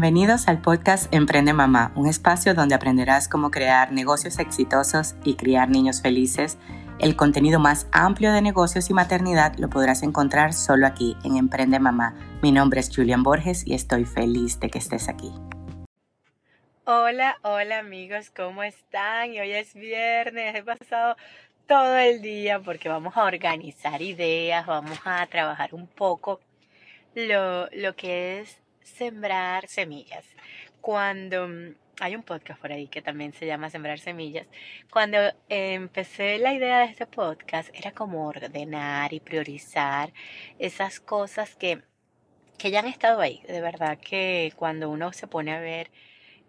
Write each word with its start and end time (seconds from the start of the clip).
Bienvenidos 0.00 0.46
al 0.46 0.60
podcast 0.62 1.12
Emprende 1.12 1.52
Mamá, 1.52 1.90
un 1.96 2.06
espacio 2.06 2.54
donde 2.54 2.76
aprenderás 2.76 3.26
cómo 3.26 3.50
crear 3.50 3.90
negocios 3.90 4.38
exitosos 4.38 5.16
y 5.24 5.34
criar 5.34 5.70
niños 5.70 6.02
felices. 6.02 6.56
El 7.00 7.16
contenido 7.16 7.58
más 7.58 7.88
amplio 7.90 8.32
de 8.32 8.40
negocios 8.40 8.90
y 8.90 8.94
maternidad 8.94 9.56
lo 9.56 9.68
podrás 9.68 10.04
encontrar 10.04 10.52
solo 10.52 10.86
aquí 10.86 11.16
en 11.24 11.36
Emprende 11.36 11.80
Mamá. 11.80 12.14
Mi 12.44 12.52
nombre 12.52 12.78
es 12.78 12.94
Julian 12.94 13.24
Borges 13.24 13.66
y 13.66 13.74
estoy 13.74 14.04
feliz 14.04 14.60
de 14.60 14.70
que 14.70 14.78
estés 14.78 15.08
aquí. 15.08 15.32
Hola, 16.84 17.36
hola 17.42 17.80
amigos, 17.80 18.30
¿cómo 18.30 18.62
están? 18.62 19.30
Hoy 19.30 19.50
es 19.50 19.74
viernes, 19.74 20.54
he 20.54 20.62
pasado 20.62 21.16
todo 21.66 21.96
el 21.96 22.22
día 22.22 22.60
porque 22.60 22.88
vamos 22.88 23.16
a 23.16 23.24
organizar 23.24 24.00
ideas, 24.00 24.64
vamos 24.64 25.00
a 25.04 25.26
trabajar 25.26 25.74
un 25.74 25.88
poco 25.88 26.38
lo, 27.16 27.68
lo 27.72 27.96
que 27.96 28.42
es 28.42 28.62
sembrar 28.88 29.68
semillas. 29.68 30.24
Cuando 30.80 31.48
mm, 31.48 31.74
hay 32.00 32.14
un 32.16 32.22
podcast 32.22 32.60
por 32.60 32.72
ahí 32.72 32.88
que 32.88 33.02
también 33.02 33.32
se 33.32 33.46
llama 33.46 33.70
Sembrar 33.70 33.98
Semillas. 33.98 34.46
Cuando 34.90 35.18
empecé 35.48 36.38
la 36.38 36.54
idea 36.54 36.80
de 36.80 36.86
este 36.86 37.06
podcast 37.06 37.70
era 37.74 37.92
como 37.92 38.26
ordenar 38.26 39.12
y 39.12 39.20
priorizar 39.20 40.12
esas 40.58 41.00
cosas 41.00 41.56
que, 41.56 41.82
que 42.56 42.70
ya 42.70 42.80
han 42.80 42.86
estado 42.86 43.20
ahí. 43.20 43.42
De 43.48 43.60
verdad 43.60 43.98
que 43.98 44.52
cuando 44.56 44.90
uno 44.90 45.12
se 45.12 45.26
pone 45.26 45.52
a 45.52 45.60
ver 45.60 45.90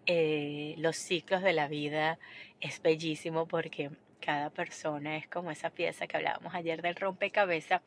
eh, 0.06 0.74
los 0.78 0.96
ciclos 0.96 1.42
de 1.42 1.52
la 1.52 1.68
vida 1.68 2.18
es 2.60 2.80
bellísimo 2.82 3.46
porque 3.46 3.90
cada 4.20 4.50
persona 4.50 5.16
es 5.16 5.26
como 5.28 5.50
esa 5.50 5.70
pieza 5.70 6.06
que 6.06 6.16
hablábamos 6.16 6.54
ayer 6.54 6.82
del 6.82 6.96
rompecabezas 6.96 7.82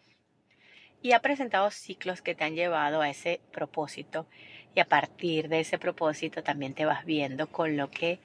y 1.04 1.12
ha 1.12 1.20
presentado 1.20 1.70
ciclos 1.70 2.22
que 2.22 2.34
te 2.34 2.46
han 2.46 2.56
llevado 2.56 3.02
a 3.02 3.10
ese 3.10 3.42
propósito 3.52 4.26
y 4.74 4.80
a 4.80 4.86
partir 4.86 5.50
de 5.50 5.60
ese 5.60 5.78
propósito 5.78 6.44
también 6.44 6.74
te 6.74 6.86
vas 6.86 7.06
viendo 7.06 7.48
con 7.48 7.76
lo 7.76 7.92
que 7.92 8.22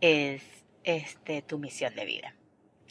es 0.00 0.42
este, 0.84 1.42
tu 1.42 1.58
misión 1.58 1.94
de 1.96 2.04
vida. 2.06 2.34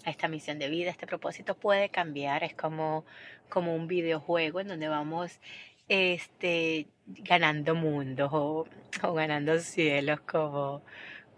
Esta 0.06 0.28
misión 0.28 0.60
de 0.60 0.68
vida, 0.68 0.92
este 0.92 1.08
propósito 1.08 1.56
puede 1.56 1.90
cambiar, 1.90 2.44
es 2.44 2.54
como, 2.54 3.06
como 3.48 3.74
un 3.76 3.88
videojuego 3.88 4.60
en 4.60 4.68
donde 4.68 4.90
vamos 4.90 5.40
este, 5.88 6.88
ganando 7.08 7.76
mundos 7.76 8.30
o, 8.34 8.68
ganando 9.14 9.58
cielos, 9.60 10.20
como, 10.20 10.84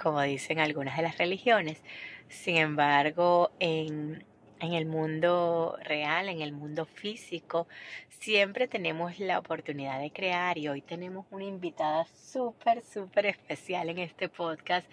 como 0.01 0.21
dicen 0.23 0.59
algunas 0.59 0.97
de 0.97 1.03
las 1.03 1.19
religiones. 1.19 1.83
Sin 2.29 2.57
embargo, 2.57 3.51
en, 3.59 4.25
en 4.61 4.73
el 4.73 4.85
mundo 4.85 5.77
real, 5.83 6.29
en 6.29 6.41
el 6.41 6.53
mundo 6.53 6.85
físico, 6.85 7.67
siempre 8.09 8.67
tenemos 8.67 9.19
la 9.19 9.39
oportunidad 9.39 9.99
de 9.99 10.11
crear 10.11 10.57
y 10.57 10.67
hoy 10.67 10.81
tenemos 10.81 11.25
una 11.31 11.45
invitada 11.45 12.05
súper, 12.05 12.83
súper 12.83 13.25
especial 13.25 13.89
en 13.89 13.97
este 13.97 14.29
podcast 14.29 14.87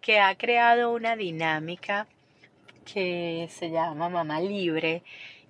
que 0.00 0.18
ha 0.18 0.36
creado 0.36 0.92
una 0.92 1.14
dinámica 1.14 2.08
que 2.84 3.48
se 3.50 3.70
llama 3.70 4.08
Mamá 4.08 4.40
Libre 4.40 5.04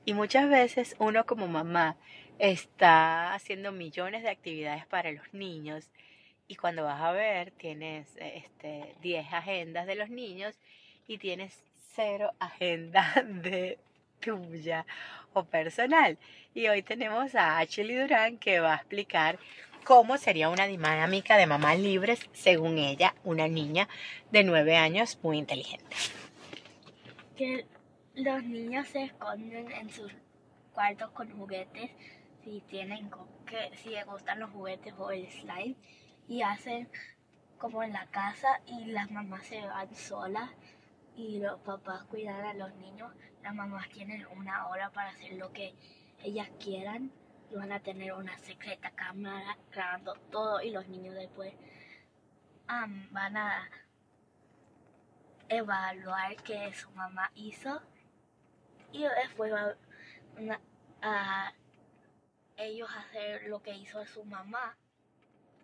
y 0.04 0.12
muchas 0.12 0.48
veces 0.48 0.94
uno 0.98 1.24
como 1.24 1.48
mamá 1.48 1.96
está 2.38 3.32
haciendo 3.32 3.72
millones 3.72 4.22
de 4.22 4.30
actividades 4.30 4.86
para 4.86 5.10
los 5.10 5.32
niños 5.32 5.90
y 6.46 6.56
cuando 6.56 6.84
vas 6.84 7.00
a 7.00 7.12
ver 7.12 7.50
tienes 7.52 8.14
este 8.18 8.94
10 9.00 9.32
agendas 9.32 9.86
de 9.86 9.94
los 9.94 10.10
niños 10.10 10.54
y 11.08 11.16
tienes 11.18 11.64
cero 11.94 12.32
agenda 12.38 13.12
de 13.26 13.78
tuya 14.20 14.86
o 15.32 15.44
personal. 15.44 16.18
Y 16.54 16.68
hoy 16.68 16.82
tenemos 16.82 17.34
a 17.34 17.58
Ashley 17.58 17.94
Durán 17.94 18.38
que 18.38 18.60
va 18.60 18.74
a 18.74 18.76
explicar 18.76 19.38
cómo 19.84 20.16
sería 20.16 20.48
una 20.48 20.66
dinámica 20.66 21.36
de 21.36 21.46
mamás 21.46 21.78
libres 21.78 22.20
según 22.32 22.78
ella, 22.78 23.14
una 23.24 23.48
niña 23.48 23.88
de 24.30 24.44
nueve 24.44 24.76
años 24.76 25.18
muy 25.22 25.38
inteligente. 25.38 25.96
Que 27.36 27.66
los 28.14 28.42
niños 28.44 28.88
se 28.88 29.04
esconden 29.04 29.70
en 29.72 29.90
sus 29.90 30.12
cuartos 30.72 31.10
con 31.10 31.30
juguetes 31.36 31.90
si 32.42 32.60
tienen 32.68 33.10
que 33.46 33.76
si 33.76 33.90
les 33.90 34.06
gustan 34.06 34.40
los 34.40 34.50
juguetes 34.50 34.94
o 34.98 35.10
el 35.10 35.30
slime 35.30 35.76
y 36.28 36.42
hacen 36.42 36.88
como 37.58 37.82
en 37.82 37.92
la 37.92 38.06
casa 38.06 38.60
y 38.66 38.86
las 38.86 39.10
mamás 39.10 39.46
se 39.46 39.60
van 39.60 39.94
solas 39.94 40.50
y 41.16 41.38
los 41.38 41.60
papás 41.60 42.04
cuidan 42.04 42.44
a 42.44 42.54
los 42.54 42.74
niños, 42.76 43.12
las 43.42 43.54
mamás 43.54 43.88
tienen 43.90 44.26
una 44.36 44.68
hora 44.68 44.90
para 44.90 45.10
hacer 45.10 45.34
lo 45.34 45.52
que 45.52 45.74
ellas 46.22 46.48
quieran 46.58 47.12
y 47.50 47.54
van 47.54 47.72
a 47.72 47.80
tener 47.80 48.12
una 48.12 48.36
secreta 48.38 48.90
cámara 48.90 49.56
grabando 49.70 50.14
todo 50.30 50.60
y 50.62 50.70
los 50.70 50.88
niños 50.88 51.14
después 51.14 51.54
van 52.66 53.36
a 53.36 53.68
evaluar 55.48 56.36
qué 56.42 56.72
su 56.74 56.90
mamá 56.92 57.30
hizo 57.34 57.80
y 58.92 59.02
después 59.02 59.52
van 59.52 60.60
a 61.02 61.52
ellos 62.56 62.88
hacer 62.96 63.48
lo 63.48 63.62
que 63.62 63.74
hizo 63.74 64.04
su 64.06 64.24
mamá 64.24 64.76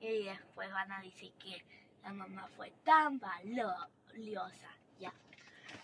y 0.01 0.25
después 0.25 0.71
van 0.73 0.93
a 0.93 1.01
decir 1.03 1.33
que 1.35 1.65
la 2.03 2.13
mamá 2.13 2.49
fue 2.57 2.73
tan 2.85 3.19
valiosa. 3.19 4.71
Ya. 4.99 5.13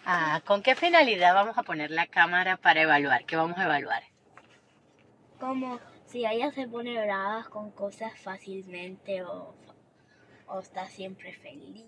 Ah, 0.04 0.40
¿con 0.44 0.62
qué 0.62 0.74
finalidad 0.74 1.34
vamos 1.34 1.58
a 1.58 1.62
poner 1.62 1.90
la 1.90 2.06
cámara 2.06 2.56
para 2.56 2.82
evaluar? 2.82 3.24
¿Qué 3.24 3.36
vamos 3.36 3.58
a 3.58 3.64
evaluar? 3.64 4.02
Como 5.40 5.80
si 6.06 6.24
ella 6.24 6.50
se 6.52 6.68
pone 6.68 7.00
brava 7.02 7.44
con 7.50 7.70
cosas 7.72 8.18
fácilmente 8.20 9.22
o, 9.22 9.54
o 10.46 10.60
está 10.60 10.86
siempre 10.86 11.32
feliz, 11.32 11.84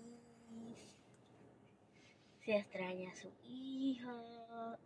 si 2.41 2.51
extraña 2.51 3.11
a 3.11 3.15
su 3.15 3.31
hijo 3.43 4.77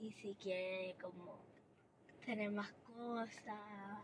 y 0.00 0.12
si 0.12 0.34
quiere 0.34 0.96
como 1.00 1.38
tener 2.24 2.50
más 2.50 2.72
cosas. 2.96 4.00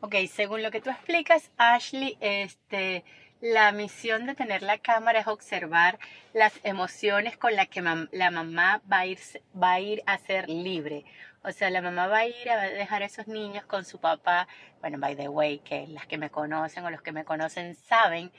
Ok, 0.00 0.14
según 0.28 0.62
lo 0.62 0.70
que 0.70 0.80
tú 0.80 0.90
explicas, 0.90 1.50
Ashley, 1.56 2.16
este, 2.20 3.04
la 3.40 3.70
misión 3.72 4.26
de 4.26 4.34
tener 4.34 4.62
la 4.62 4.78
cámara 4.78 5.20
es 5.20 5.26
observar 5.26 5.98
las 6.32 6.58
emociones 6.64 7.36
con 7.36 7.54
las 7.54 7.68
que 7.68 7.80
la 7.80 8.30
mamá 8.30 8.82
va 8.90 9.00
a, 9.00 9.06
ir, 9.06 9.18
va 9.60 9.72
a 9.74 9.80
ir 9.80 10.02
a 10.06 10.18
ser 10.18 10.48
libre. 10.48 11.04
O 11.42 11.52
sea, 11.52 11.70
la 11.70 11.80
mamá 11.80 12.08
va 12.08 12.18
a 12.18 12.26
ir 12.26 12.50
a 12.50 12.60
dejar 12.62 13.02
a 13.02 13.06
esos 13.06 13.28
niños 13.28 13.64
con 13.64 13.84
su 13.84 14.00
papá. 14.00 14.48
Bueno, 14.80 14.98
by 14.98 15.16
the 15.16 15.28
way, 15.28 15.60
que 15.60 15.86
las 15.86 16.06
que 16.06 16.18
me 16.18 16.30
conocen 16.30 16.84
o 16.84 16.90
los 16.90 17.00
que 17.00 17.12
me 17.12 17.24
conocen 17.24 17.74
saben 17.74 18.32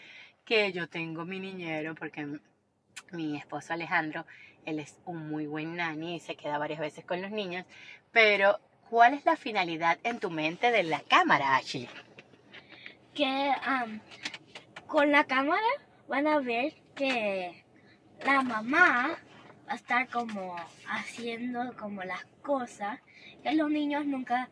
que 0.44 0.72
yo 0.74 0.90
tengo 0.90 1.26
mi 1.26 1.40
niñero 1.40 1.96
porque 1.96 2.28
mi 3.12 3.38
esposo 3.38 3.74
Alejandro, 3.74 4.26
él 4.66 4.80
es 4.80 5.00
un 5.06 5.30
muy 5.30 5.48
buen 5.48 5.78
nani 5.78 6.16
y 6.16 6.20
se 6.20 6.36
queda 6.36 6.58
varias 6.58 6.80
veces 6.80 7.06
con 7.06 7.22
los 7.22 7.32
niños. 7.32 7.66
Pero, 8.12 8.60
¿cuál 8.90 9.14
es 9.14 9.24
la 9.26 9.38
finalidad 9.38 9.98
en 10.04 10.20
tu 10.20 10.30
mente 10.30 10.72
de 10.72 10.84
la 10.84 11.00
cámara, 11.02 11.56
Ashley? 11.56 11.88
Que 13.14 13.52
con 14.90 15.12
la 15.12 15.26
cámara 15.26 15.62
van 16.08 16.26
a 16.26 16.40
ver 16.40 16.74
que 16.96 17.64
la 18.26 18.42
mamá 18.42 19.20
va 19.68 19.74
a 19.74 19.76
estar 19.76 20.10
como 20.10 20.56
haciendo 20.88 21.76
como 21.78 22.04
las 22.04 22.26
cosas 22.42 23.00
que 23.44 23.54
los 23.54 23.70
niños 23.70 24.08
nunca 24.08 24.50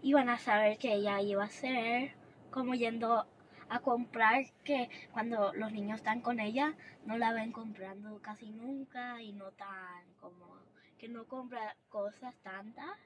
iban 0.00 0.30
a 0.30 0.38
saber 0.38 0.78
que 0.78 0.94
ella 0.94 1.20
iba 1.20 1.42
a 1.42 1.48
hacer, 1.48 2.14
como 2.50 2.74
yendo 2.74 3.26
a 3.68 3.80
comprar 3.80 4.46
que 4.64 4.88
cuando 5.12 5.52
los 5.52 5.70
niños 5.70 5.98
están 5.98 6.22
con 6.22 6.40
ella 6.40 6.74
no 7.04 7.18
la 7.18 7.34
ven 7.34 7.52
comprando 7.52 8.22
casi 8.22 8.50
nunca 8.52 9.20
y 9.20 9.32
no 9.32 9.50
tan 9.52 10.02
como 10.18 10.60
que 10.98 11.08
no 11.08 11.26
compra 11.26 11.76
cosas 11.90 12.34
tantas. 12.42 12.96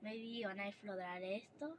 Maybe 0.00 0.46
van 0.46 0.60
a 0.60 0.68
explorar 0.68 1.22
esto. 1.24 1.76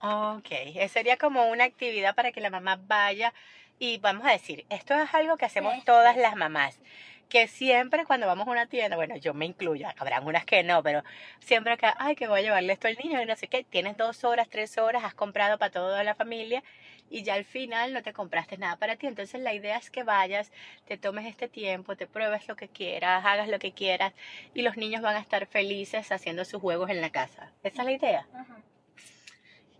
Ok, 0.00 0.48
sería 0.88 1.16
como 1.16 1.48
una 1.48 1.64
actividad 1.64 2.14
para 2.14 2.30
que 2.30 2.40
la 2.40 2.50
mamá 2.50 2.78
vaya 2.86 3.32
y 3.78 3.98
vamos 3.98 4.26
a 4.26 4.32
decir, 4.32 4.66
esto 4.68 4.94
es 4.94 5.12
algo 5.14 5.36
que 5.36 5.46
hacemos 5.46 5.84
todas 5.84 6.16
las 6.16 6.36
mamás, 6.36 6.78
que 7.28 7.48
siempre 7.48 8.04
cuando 8.04 8.26
vamos 8.26 8.46
a 8.46 8.50
una 8.50 8.66
tienda, 8.66 8.96
bueno, 8.96 9.16
yo 9.16 9.32
me 9.34 9.46
incluyo, 9.46 9.88
habrán 9.98 10.26
unas 10.26 10.44
que 10.44 10.62
no, 10.62 10.82
pero 10.82 11.02
siempre 11.40 11.76
que, 11.78 11.86
ay, 11.98 12.14
que 12.14 12.28
voy 12.28 12.40
a 12.40 12.42
llevarle 12.42 12.74
esto 12.74 12.88
al 12.88 12.96
niño 13.02 13.20
y 13.22 13.26
no 13.26 13.36
sé 13.36 13.48
qué, 13.48 13.64
tienes 13.64 13.96
dos 13.96 14.22
horas, 14.24 14.48
tres 14.50 14.76
horas, 14.78 15.02
has 15.02 15.14
comprado 15.14 15.58
para 15.58 15.72
toda 15.72 16.04
la 16.04 16.14
familia 16.14 16.62
y 17.10 17.22
ya 17.22 17.34
al 17.34 17.44
final 17.44 17.92
no 17.92 18.02
te 18.02 18.12
compraste 18.12 18.58
nada 18.58 18.76
para 18.76 18.96
ti. 18.96 19.06
Entonces 19.06 19.40
la 19.40 19.54
idea 19.54 19.76
es 19.78 19.90
que 19.90 20.02
vayas, 20.02 20.52
te 20.86 20.98
tomes 20.98 21.26
este 21.26 21.48
tiempo, 21.48 21.96
te 21.96 22.06
pruebes 22.06 22.48
lo 22.48 22.56
que 22.56 22.68
quieras, 22.68 23.24
hagas 23.24 23.48
lo 23.48 23.58
que 23.58 23.72
quieras 23.72 24.12
y 24.54 24.62
los 24.62 24.76
niños 24.76 25.02
van 25.02 25.16
a 25.16 25.20
estar 25.20 25.46
felices 25.46 26.12
haciendo 26.12 26.44
sus 26.44 26.60
juegos 26.60 26.90
en 26.90 27.00
la 27.00 27.10
casa. 27.10 27.52
¿Esa 27.62 27.82
es 27.82 27.86
la 27.86 27.92
idea? 27.92 28.26
Ajá. 28.34 28.56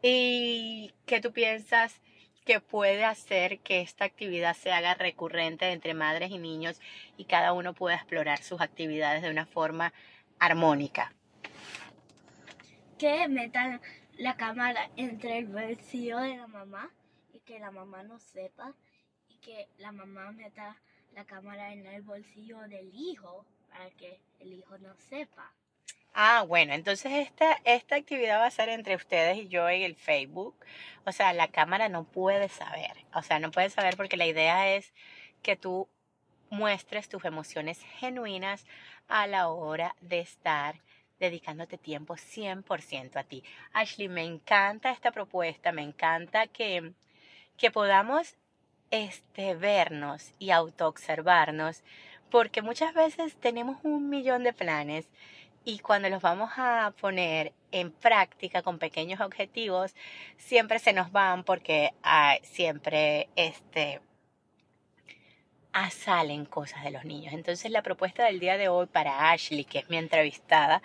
¿Y 0.08 0.94
qué 1.04 1.20
tú 1.20 1.32
piensas 1.32 2.00
que 2.44 2.60
puede 2.60 3.04
hacer 3.04 3.58
que 3.58 3.80
esta 3.80 4.04
actividad 4.04 4.54
se 4.54 4.70
haga 4.70 4.94
recurrente 4.94 5.72
entre 5.72 5.94
madres 5.94 6.30
y 6.30 6.38
niños 6.38 6.80
y 7.16 7.24
cada 7.24 7.52
uno 7.52 7.74
pueda 7.74 7.96
explorar 7.96 8.40
sus 8.40 8.60
actividades 8.60 9.22
de 9.22 9.30
una 9.30 9.46
forma 9.46 9.92
armónica? 10.38 11.12
Que 13.00 13.26
metan 13.26 13.80
la 14.16 14.36
cámara 14.36 14.90
entre 14.94 15.38
el 15.38 15.46
bolsillo 15.46 16.18
de 16.18 16.36
la 16.36 16.46
mamá 16.46 16.88
y 17.32 17.40
que 17.40 17.58
la 17.58 17.72
mamá 17.72 18.04
no 18.04 18.20
sepa 18.20 18.74
y 19.28 19.38
que 19.38 19.66
la 19.78 19.90
mamá 19.90 20.30
meta 20.30 20.76
la 21.16 21.24
cámara 21.24 21.72
en 21.72 21.84
el 21.84 22.02
bolsillo 22.02 22.60
del 22.68 22.94
hijo 22.94 23.44
para 23.70 23.90
que 23.90 24.20
el 24.38 24.52
hijo 24.52 24.78
no 24.78 24.94
sepa. 25.10 25.52
Ah, 26.18 26.44
bueno, 26.48 26.72
entonces 26.72 27.12
esta, 27.12 27.60
esta 27.64 27.96
actividad 27.96 28.40
va 28.40 28.46
a 28.46 28.50
ser 28.50 28.70
entre 28.70 28.96
ustedes 28.96 29.36
y 29.36 29.48
yo 29.48 29.68
en 29.68 29.82
el 29.82 29.96
Facebook. 29.96 30.56
O 31.04 31.12
sea, 31.12 31.34
la 31.34 31.48
cámara 31.48 31.90
no 31.90 32.04
puede 32.04 32.48
saber. 32.48 32.92
O 33.12 33.22
sea, 33.22 33.38
no 33.38 33.50
puede 33.50 33.68
saber 33.68 33.98
porque 33.98 34.16
la 34.16 34.24
idea 34.24 34.74
es 34.74 34.94
que 35.42 35.56
tú 35.56 35.88
muestres 36.48 37.10
tus 37.10 37.22
emociones 37.26 37.82
genuinas 37.98 38.64
a 39.08 39.26
la 39.26 39.48
hora 39.48 39.94
de 40.00 40.20
estar 40.20 40.76
dedicándote 41.20 41.76
tiempo 41.76 42.16
100% 42.16 43.16
a 43.16 43.24
ti. 43.24 43.44
Ashley, 43.74 44.08
me 44.08 44.24
encanta 44.24 44.92
esta 44.92 45.10
propuesta, 45.12 45.70
me 45.70 45.82
encanta 45.82 46.46
que, 46.46 46.92
que 47.58 47.70
podamos 47.70 48.36
este, 48.90 49.54
vernos 49.54 50.32
y 50.38 50.50
autoobservarnos, 50.50 51.82
porque 52.30 52.62
muchas 52.62 52.94
veces 52.94 53.36
tenemos 53.36 53.78
un 53.82 54.08
millón 54.08 54.44
de 54.44 54.54
planes 54.54 55.10
y 55.66 55.80
cuando 55.80 56.08
los 56.08 56.22
vamos 56.22 56.52
a 56.56 56.94
poner 57.00 57.52
en 57.72 57.90
práctica 57.90 58.62
con 58.62 58.78
pequeños 58.78 59.20
objetivos, 59.20 59.96
siempre 60.38 60.78
se 60.78 60.92
nos 60.92 61.10
van 61.10 61.42
porque 61.42 61.92
ah, 62.04 62.36
siempre 62.42 63.28
este, 63.34 64.00
salen 65.90 66.46
cosas 66.46 66.84
de 66.84 66.90
los 66.90 67.05
niños. 67.05 67.34
Entonces 67.34 67.70
la 67.70 67.82
propuesta 67.82 68.25
del 68.25 68.40
día 68.40 68.56
de 68.56 68.69
hoy 68.69 68.87
para 68.87 69.31
Ashley, 69.31 69.64
que 69.64 69.81
es 69.81 69.90
mi 69.90 69.96
entrevistada, 69.96 70.82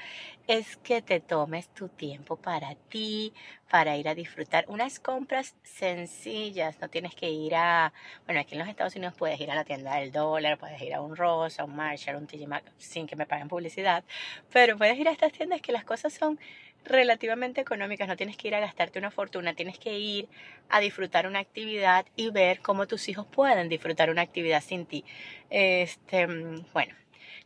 es 0.47 0.77
que 0.77 1.01
te 1.01 1.19
tomes 1.19 1.69
tu 1.69 1.87
tiempo 1.87 2.35
para 2.35 2.75
ti, 2.89 3.33
para 3.69 3.95
ir 3.95 4.09
a 4.09 4.15
disfrutar 4.15 4.65
unas 4.67 4.99
compras 4.99 5.55
sencillas. 5.63 6.79
No 6.81 6.89
tienes 6.89 7.15
que 7.15 7.29
ir 7.29 7.55
a, 7.55 7.93
bueno, 8.25 8.41
aquí 8.41 8.55
en 8.55 8.59
los 8.59 8.67
Estados 8.67 8.95
Unidos 8.95 9.13
puedes 9.17 9.39
ir 9.39 9.49
a 9.49 9.55
la 9.55 9.63
tienda 9.63 9.95
del 9.95 10.11
dólar, 10.11 10.57
puedes 10.57 10.81
ir 10.81 10.93
a 10.93 11.01
un 11.01 11.15
Ross, 11.15 11.59
a 11.59 11.63
un 11.63 11.75
Marshall, 11.75 12.17
un 12.17 12.27
TJ 12.27 12.47
Maxx, 12.47 12.71
sin 12.77 13.07
que 13.07 13.15
me 13.15 13.25
paguen 13.25 13.47
publicidad, 13.47 14.03
pero 14.51 14.77
puedes 14.77 14.99
ir 14.99 15.07
a 15.07 15.11
estas 15.11 15.31
tiendas 15.31 15.61
que 15.61 15.71
las 15.71 15.85
cosas 15.85 16.13
son 16.13 16.37
relativamente 16.83 17.61
económicas, 17.61 18.07
no 18.07 18.17
tienes 18.17 18.37
que 18.37 18.47
ir 18.47 18.55
a 18.55 18.59
gastarte 18.59 18.99
una 18.99 19.11
fortuna, 19.11 19.53
tienes 19.53 19.77
que 19.77 19.97
ir 19.97 20.27
a 20.69 20.79
disfrutar 20.79 21.27
una 21.27 21.39
actividad 21.39 22.05
y 22.15 22.29
ver 22.29 22.61
cómo 22.61 22.87
tus 22.87 23.09
hijos 23.09 23.25
pueden 23.27 23.69
disfrutar 23.69 24.09
una 24.09 24.21
actividad 24.21 24.61
sin 24.61 24.85
ti. 24.85 25.05
Este, 25.49 26.27
bueno, 26.73 26.95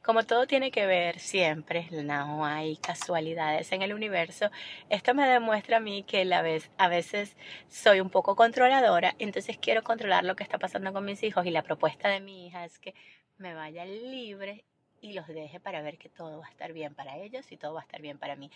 como 0.01 0.23
todo 0.23 0.45
tiene 0.45 0.69
que 0.69 0.85
ver 0.85 1.19
siempre, 1.19 1.87
no 1.91 2.45
hay 2.45 2.77
casualidades 2.77 3.71
en 3.71 3.81
el 3.81 3.93
universo, 3.93 4.51
esto 4.89 5.15
me 5.15 5.27
demuestra 5.27 5.77
a 5.77 5.79
mí 5.79 6.03
que 6.03 6.29
a 6.77 6.87
veces 6.87 7.35
soy 7.67 7.99
un 8.01 8.11
poco 8.11 8.35
controladora, 8.35 9.15
entonces 9.17 9.57
quiero 9.57 9.83
controlar 9.83 10.23
lo 10.23 10.35
que 10.35 10.43
está 10.43 10.59
pasando 10.59 10.93
con 10.93 11.05
mis 11.05 11.23
hijos 11.23 11.45
y 11.45 11.51
la 11.51 11.63
propuesta 11.63 12.07
de 12.07 12.19
mi 12.19 12.45
hija 12.45 12.65
es 12.65 12.77
que 12.77 12.93
me 13.37 13.55
vaya 13.55 13.83
libre 13.85 14.63
y 15.01 15.13
los 15.13 15.27
deje 15.27 15.59
para 15.59 15.81
ver 15.81 15.97
que 15.97 16.09
todo 16.09 16.39
va 16.39 16.47
a 16.47 16.49
estar 16.49 16.71
bien 16.73 16.95
para 16.95 17.17
ellos 17.17 17.51
y 17.51 17.57
todo 17.57 17.73
va 17.73 17.81
a 17.81 17.83
estar 17.83 18.01
bien 18.01 18.17
para 18.17 18.35
mí. 18.35 18.49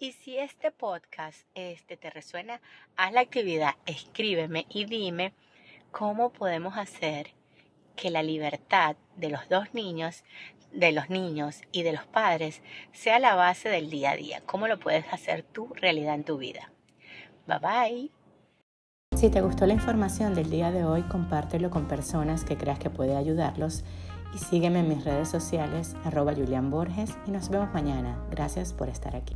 Y 0.00 0.12
si 0.12 0.38
este 0.38 0.70
podcast 0.70 1.40
este, 1.54 1.96
te 1.96 2.08
resuena, 2.08 2.60
haz 2.96 3.12
la 3.12 3.20
actividad, 3.20 3.74
escríbeme 3.84 4.64
y 4.68 4.84
dime 4.84 5.32
cómo 5.90 6.30
podemos 6.30 6.76
hacer 6.76 7.30
que 7.96 8.10
la 8.10 8.22
libertad 8.22 8.94
de 9.16 9.28
los 9.28 9.48
dos 9.48 9.74
niños, 9.74 10.22
de 10.72 10.92
los 10.92 11.10
niños 11.10 11.62
y 11.72 11.82
de 11.82 11.92
los 11.92 12.06
padres 12.06 12.62
sea 12.92 13.18
la 13.18 13.34
base 13.34 13.70
del 13.70 13.90
día 13.90 14.12
a 14.12 14.16
día. 14.16 14.40
¿Cómo 14.46 14.68
lo 14.68 14.78
puedes 14.78 15.12
hacer 15.12 15.42
tú 15.42 15.72
realidad 15.74 16.14
en 16.14 16.24
tu 16.24 16.38
vida? 16.38 16.70
Bye 17.48 17.58
bye. 17.58 18.10
Si 19.16 19.30
te 19.30 19.40
gustó 19.40 19.66
la 19.66 19.74
información 19.74 20.32
del 20.32 20.48
día 20.48 20.70
de 20.70 20.84
hoy, 20.84 21.02
compártelo 21.02 21.70
con 21.70 21.88
personas 21.88 22.44
que 22.44 22.56
creas 22.56 22.78
que 22.78 22.88
puede 22.88 23.16
ayudarlos 23.16 23.82
y 24.34 24.38
sígueme 24.38 24.80
en 24.80 24.88
mis 24.88 25.04
redes 25.04 25.28
sociales 25.28 25.96
arroba 26.04 26.34
Julián 26.34 26.70
Borges 26.70 27.16
y 27.26 27.30
nos 27.30 27.48
vemos 27.48 27.72
mañana. 27.72 28.22
Gracias 28.30 28.72
por 28.72 28.88
estar 28.88 29.16
aquí. 29.16 29.34